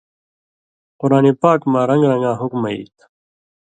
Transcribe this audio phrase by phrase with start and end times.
[0.99, 3.05] قران پاک مہ رن٘گ رن٘گاں حُکمہ ای تھہ